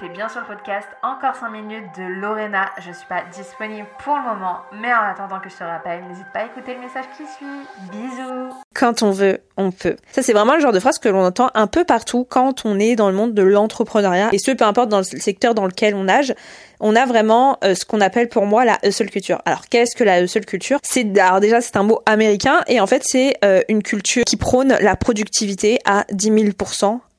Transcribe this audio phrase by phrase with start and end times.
[0.00, 2.70] t'es bien sur le podcast Encore 5 minutes de Lorena.
[2.78, 6.26] Je suis pas disponible pour le moment, mais en attendant que je te rappelle, n'hésite
[6.32, 7.90] pas à écouter le message qui suit.
[7.92, 9.96] Bisous Quand on veut, on peut.
[10.10, 12.78] Ça, c'est vraiment le genre de phrase que l'on entend un peu partout quand on
[12.78, 15.94] est dans le monde de l'entrepreneuriat, et ce, peu importe dans le secteur dans lequel
[15.94, 16.34] on nage
[16.82, 19.42] on a vraiment euh, ce qu'on appelle pour moi la hustle culture.
[19.44, 20.78] Alors qu'est-ce que la hustle culture?
[20.82, 24.38] C'est alors déjà c'est un mot américain et en fait c'est euh, une culture qui
[24.38, 26.52] prône la productivité à 10 000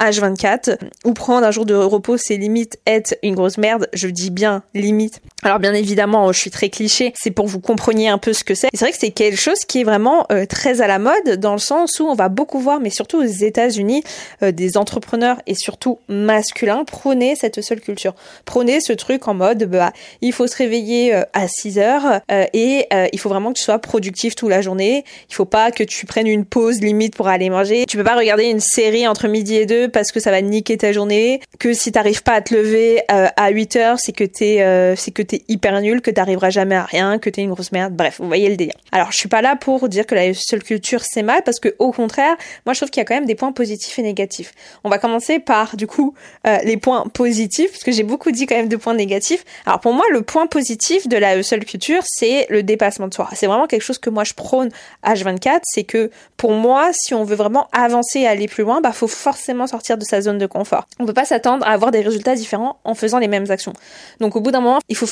[0.00, 3.88] H24 ou prendre un jour de repos c'est limite être une grosse merde.
[3.92, 8.08] Je dis bien limite alors bien évidemment je suis très cliché c'est pour vous compreniez
[8.08, 8.68] un peu ce que c'est.
[8.72, 11.52] C'est vrai que c'est quelque chose qui est vraiment euh, très à la mode dans
[11.52, 14.02] le sens où on va beaucoup voir mais surtout aux États-Unis
[14.42, 16.84] euh, des entrepreneurs et surtout masculins.
[16.84, 18.14] Prôner cette seule culture.
[18.44, 22.20] Prôner ce truc en mode bah il faut se réveiller euh, à 6 heures
[22.52, 25.04] et il faut vraiment que tu sois productif toute la journée.
[25.30, 27.84] Il faut pas que tu prennes une pause limite pour aller manger.
[27.86, 30.76] Tu peux pas regarder une série entre midi et deux parce que ça va niquer
[30.76, 34.24] ta journée, que si t'arrives pas à te lever euh, à 8 heures, c'est que
[34.24, 37.52] t'es euh, c'est que t'es hyper nul, que t'arriveras jamais à rien, que t'es une
[37.52, 37.94] grosse merde.
[37.94, 38.74] Bref, vous voyez le délire.
[38.92, 41.74] Alors, je suis pas là pour dire que la seule culture c'est mal parce que
[41.78, 44.52] au contraire, moi je trouve qu'il y a quand même des points positifs et négatifs.
[44.84, 46.14] On va commencer par du coup
[46.46, 49.44] euh, les points positifs parce que j'ai beaucoup dit quand même de points négatifs.
[49.66, 53.28] Alors pour moi, le point positif de la seule culture, c'est le dépassement de soi.
[53.34, 54.70] C'est vraiment quelque chose que moi je prône
[55.04, 58.92] H24, c'est que pour moi, si on veut vraiment avancer et aller plus loin, bah
[58.92, 60.86] faut forcément sortir de sa zone de confort.
[60.98, 63.72] On peut pas s'attendre à avoir des résultats différents en faisant les mêmes actions.
[64.20, 65.06] Donc au bout d'un moment, il faut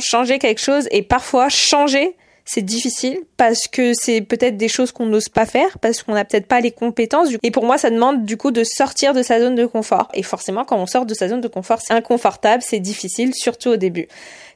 [0.00, 5.06] changer quelque chose et parfois changer c'est difficile parce que c'est peut-être des choses qu'on
[5.06, 7.28] n'ose pas faire parce qu'on n'a peut-être pas les compétences.
[7.42, 10.08] Et pour moi ça demande du coup de sortir de sa zone de confort.
[10.14, 13.70] Et forcément quand on sort de sa zone de confort c'est inconfortable c'est difficile surtout
[13.70, 14.08] au début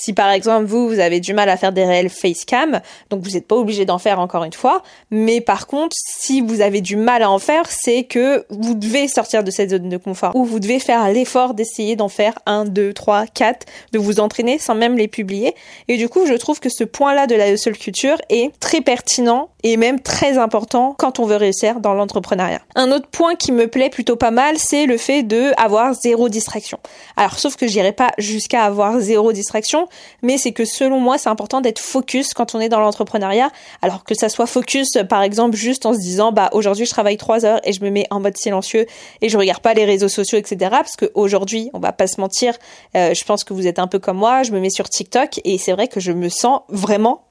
[0.00, 3.32] si par exemple vous, vous avez du mal à faire des réels facecam, donc vous
[3.32, 6.96] n'êtes pas obligé d'en faire encore une fois, mais par contre, si vous avez du
[6.96, 10.44] mal à en faire, c'est que vous devez sortir de cette zone de confort, ou
[10.44, 14.74] vous devez faire l'effort d'essayer d'en faire un, deux, trois, quatre, de vous entraîner sans
[14.74, 15.54] même les publier.
[15.88, 19.50] Et du coup, je trouve que ce point-là de la seule culture est très pertinent
[19.62, 22.62] et même très important quand on veut réussir dans l'entrepreneuriat.
[22.74, 26.28] Un autre point qui me plaît plutôt pas mal, c'est le fait de avoir zéro
[26.28, 26.78] distraction.
[27.16, 29.88] Alors, sauf que j'irai pas jusqu'à avoir zéro distraction,
[30.22, 33.50] mais c'est que selon moi, c'est important d'être focus quand on est dans l'entrepreneuriat.
[33.82, 37.16] Alors que ça soit focus, par exemple, juste en se disant, bah aujourd'hui je travaille
[37.16, 38.86] trois heures et je me mets en mode silencieux
[39.20, 40.56] et je regarde pas les réseaux sociaux, etc.
[40.70, 42.54] Parce qu'aujourd'hui, on va pas se mentir,
[42.96, 45.40] euh, je pense que vous êtes un peu comme moi, je me mets sur TikTok
[45.44, 47.24] et c'est vrai que je me sens vraiment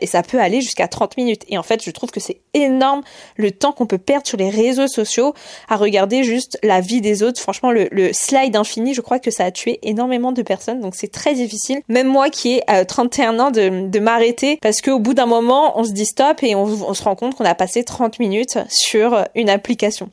[0.00, 1.42] et ça peut aller jusqu'à 30 minutes.
[1.48, 3.02] Et en fait, je trouve que c'est énorme
[3.36, 5.34] le temps qu'on peut perdre sur les réseaux sociaux
[5.68, 7.40] à regarder juste la vie des autres.
[7.40, 11.12] Franchement, le, slide infini, je crois que ça a tué énormément de personnes, donc c'est
[11.12, 15.78] très difficile même moi qui ai 31 ans, de, m'arrêter parce qu'au bout d'un moment,
[15.78, 19.24] on se dit stop et on, se rend compte qu'on a passé 30 minutes sur
[19.34, 20.10] une application.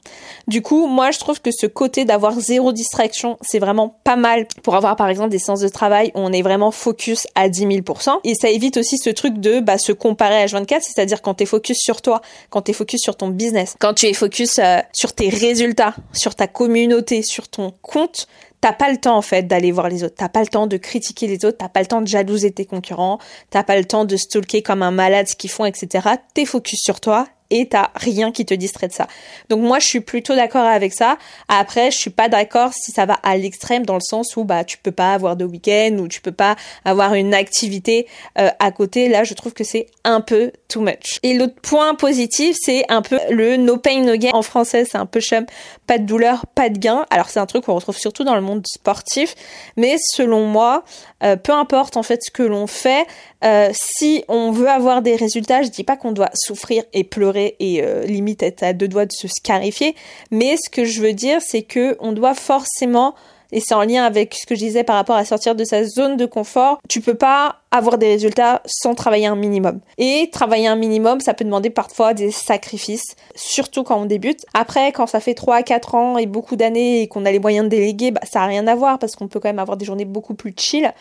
[0.48, 4.48] Du coup, moi, je trouve que ce côté d'avoir zéro distraction, c'est vraiment pas mal
[4.64, 7.68] pour avoir, par exemple, des séances de travail où on est vraiment focus à 10
[7.68, 8.20] 000%.
[8.24, 11.46] Et ça évite aussi ce truc de bah, se comparer à H24, c'est-à-dire quand t'es
[11.46, 15.14] focus sur toi, quand t'es focus sur ton business, quand tu es focus euh, sur
[15.14, 18.28] tes résultats, sur ta communauté, sur ton compte,
[18.62, 20.78] t'as pas le temps en fait d'aller voir les autres, t'as pas le temps de
[20.78, 23.20] critiquer les autres, t'as pas le temps de jalouser tes concurrents,
[23.50, 26.10] t'as pas le temps de stalker comme un malade ce qu'ils font, etc.
[26.34, 29.08] T'es focus sur toi et t'as rien qui te distrait de ça.
[29.50, 31.18] Donc moi je suis plutôt d'accord avec ça.
[31.48, 34.64] Après je suis pas d'accord si ça va à l'extrême dans le sens où bah
[34.64, 38.08] tu peux pas avoir de week-end ou tu peux pas avoir une activité
[38.40, 39.10] euh, à côté.
[39.10, 41.20] Là je trouve que c'est un peu too much.
[41.24, 44.98] Et l'autre point positif c'est un peu le no pain no gain en français c'est
[44.98, 45.46] un peu chum,
[45.88, 47.06] pas de douleur, pas de gain.
[47.10, 49.36] Alors c'est un truc qu'on retrouve surtout dans le monde sportif,
[49.78, 50.84] mais selon moi
[51.24, 53.06] euh, peu importe en fait ce que l'on fait,
[53.44, 57.35] euh, si on veut avoir des résultats, je dis pas qu'on doit souffrir et pleurer
[57.38, 59.96] et euh, limite être à deux doigts de se scarifier,
[60.32, 63.16] mais ce que je veux dire, c'est que on doit forcément
[63.52, 65.84] et c'est en lien avec ce que je disais par rapport à sortir de sa
[65.86, 66.80] zone de confort.
[66.90, 69.80] Tu peux pas avoir des résultats sans travailler un minimum.
[69.98, 74.46] Et travailler un minimum, ça peut demander parfois des sacrifices, surtout quand on débute.
[74.54, 77.66] Après, quand ça fait 3 4 ans et beaucoup d'années et qu'on a les moyens
[77.66, 79.86] de déléguer, bah, ça a rien à voir parce qu'on peut quand même avoir des
[79.86, 80.92] journées beaucoup plus chill.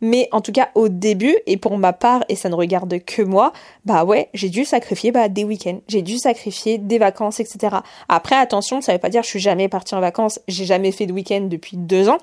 [0.00, 3.22] Mais en tout cas, au début, et pour ma part, et ça ne regarde que
[3.22, 3.52] moi,
[3.84, 7.76] bah ouais, j'ai dû sacrifier bah, des week-ends, j'ai dû sacrifier des vacances, etc.
[8.08, 10.92] Après, attention, ça veut pas dire que je suis jamais partie en vacances, j'ai jamais
[10.92, 12.18] fait de week-end depuis deux ans,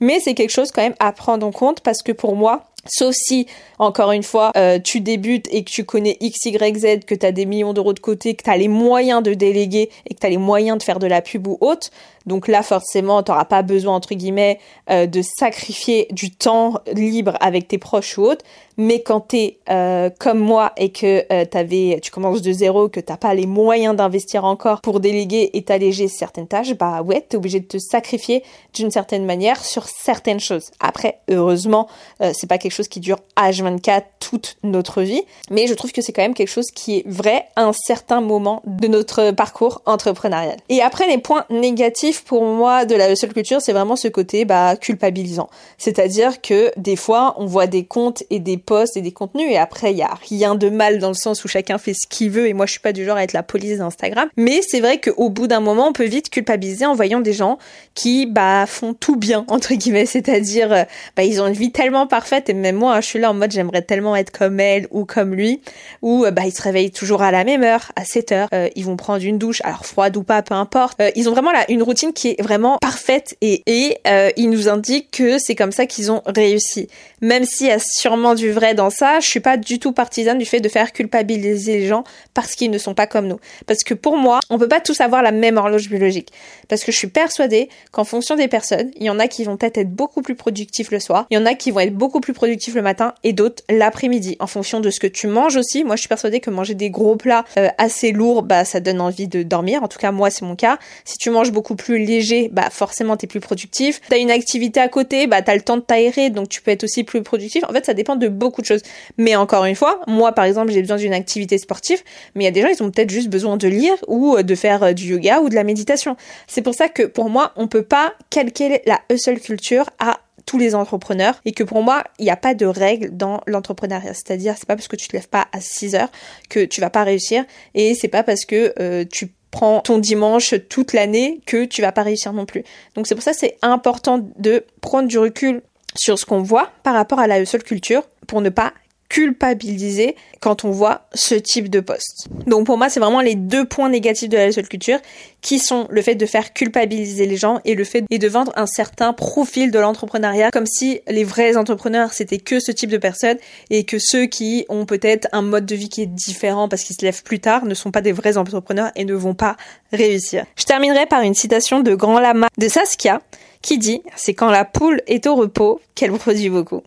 [0.00, 3.14] mais c'est quelque chose quand même à prendre en compte parce que pour moi, Sauf
[3.14, 3.46] si,
[3.78, 7.26] encore une fois, euh, tu débutes et que tu connais X, Y, Z, que tu
[7.26, 10.20] as des millions d'euros de côté, que tu as les moyens de déléguer et que
[10.20, 11.88] tu as les moyens de faire de la pub ou autre.
[12.26, 14.58] Donc là, forcément, tu n'auras pas besoin, entre guillemets,
[14.90, 18.44] euh, de sacrifier du temps libre avec tes proches ou autres.
[18.76, 23.00] Mais quand t'es euh, comme moi et que euh, t'avais, tu commences de zéro, que
[23.00, 27.36] t'as pas les moyens d'investir encore pour déléguer et t'alléger certaines tâches, bah ouais, t'es
[27.36, 28.42] obligé de te sacrifier
[28.74, 30.70] d'une certaine manière sur certaines choses.
[30.80, 31.88] Après, heureusement,
[32.20, 36.02] euh, c'est pas quelque chose qui dure H24 toute notre vie, mais je trouve que
[36.02, 39.82] c'est quand même quelque chose qui est vrai à un certain moment de notre parcours
[39.86, 40.56] entrepreneurial.
[40.68, 44.44] Et après, les points négatifs pour moi de la seule culture, c'est vraiment ce côté
[44.44, 45.48] bah, culpabilisant.
[45.78, 49.58] C'est-à-dire que des fois, on voit des comptes et des posts et des contenus et
[49.58, 52.30] après, il y a rien de mal dans le sens où chacun fait ce qu'il
[52.30, 54.28] veut et moi, je suis pas du genre à être la police d'Instagram.
[54.36, 57.58] Mais c'est vrai qu'au bout d'un moment, on peut vite culpabiliser en voyant des gens
[57.94, 60.84] qui bah font tout bien entre guillemets, c'est-à-dire euh,
[61.16, 63.52] bah ils ont une vie tellement parfaite et même moi, je suis là en mode
[63.52, 65.60] j'aimerais tellement être comme elle ou comme lui
[66.02, 68.68] ou euh, bah ils se réveillent toujours à la même heure, à 7 heures, euh,
[68.76, 71.00] ils vont prendre une douche, alors froide ou pas, peu importe.
[71.16, 73.98] ils ont vraiment là une routine qui est vraiment parfaite et et
[74.36, 76.88] ils nous indiquent que c'est comme ça qu'ils ont réussi.
[77.20, 80.38] Même s'il y a sûrement du vrai dans ça, je suis pas du tout partisane
[80.38, 83.38] du fait de faire culpabiliser les gens parce qu'ils ne sont pas comme nous.
[83.66, 86.30] Parce que pour moi, on peut pas tous avoir la même horloge biologique.
[86.68, 89.56] Parce que je suis persuadée qu'en fonction des personnes, il y en a qui vont
[89.56, 92.20] peut-être être beaucoup plus productifs le soir, il y en a qui vont être beaucoup
[92.20, 94.36] plus productifs le matin et d'autres l'après-midi.
[94.40, 95.84] En fonction de ce que tu manges aussi.
[95.84, 99.00] Moi, je suis persuadée que manger des gros plats euh, assez lourds, bah, ça donne
[99.00, 99.82] envie de dormir.
[99.82, 100.78] En tout cas, moi, c'est mon cas.
[101.04, 104.00] Si tu manges beaucoup plus léger, bah, forcément, t'es plus productif.
[104.08, 106.84] T'as une activité à côté, bah, t'as le temps de t'aérer, donc tu peux être
[106.84, 107.64] aussi plus productif.
[107.68, 108.82] En fait, ça dépend de beaucoup de choses.
[109.18, 112.02] Mais encore une fois, moi, par exemple, j'ai besoin d'une activité sportive,
[112.34, 114.54] mais il y a des gens, ils ont peut-être juste besoin de lire ou de
[114.54, 116.16] faire euh, du yoga ou de la méditation.
[116.46, 120.58] C'est pour ça que pour moi, on peut pas calquer la hustle culture à tous
[120.58, 124.14] les entrepreneurs et que pour moi, il n'y a pas de règle dans l'entrepreneuriat.
[124.14, 126.10] C'est-à-dire, c'est pas parce que tu te lèves pas à 6 heures
[126.50, 127.44] que tu vas pas réussir
[127.74, 131.92] et c'est pas parce que euh, tu prends ton dimanche toute l'année que tu vas
[131.92, 132.64] pas réussir non plus.
[132.94, 135.62] Donc c'est pour ça c'est important de prendre du recul
[135.96, 138.72] sur ce qu'on voit par rapport à la hustle culture pour ne pas
[139.08, 142.28] culpabiliser quand on voit ce type de poste.
[142.46, 144.98] Donc pour moi, c'est vraiment les deux points négatifs de la seule culture
[145.40, 148.66] qui sont le fait de faire culpabiliser les gens et le fait de vendre un
[148.66, 153.36] certain profil de l'entrepreneuriat comme si les vrais entrepreneurs c'était que ce type de personnes
[153.70, 156.96] et que ceux qui ont peut-être un mode de vie qui est différent parce qu'ils
[156.96, 159.56] se lèvent plus tard ne sont pas des vrais entrepreneurs et ne vont pas
[159.92, 160.44] réussir.
[160.56, 163.20] Je terminerai par une citation de Grand Lama de Saskia
[163.62, 166.82] qui dit c'est quand la poule est au repos qu'elle produit beaucoup.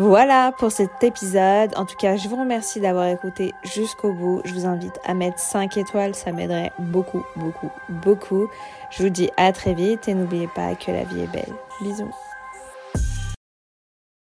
[0.00, 1.74] Voilà pour cet épisode.
[1.76, 4.40] En tout cas, je vous remercie d'avoir écouté jusqu'au bout.
[4.46, 8.48] Je vous invite à mettre 5 étoiles, ça m'aiderait beaucoup, beaucoup, beaucoup.
[8.90, 11.52] Je vous dis à très vite et n'oubliez pas que la vie est belle.
[11.82, 12.14] Bisous.